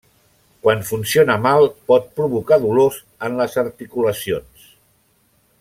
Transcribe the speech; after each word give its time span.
Quan 0.61 0.79
funciona 0.87 1.35
mal, 1.43 1.69
pot 1.93 2.09
provocar 2.21 2.59
dolors 2.65 2.99
en 3.29 3.39
les 3.43 3.61
articulacions. 3.67 4.69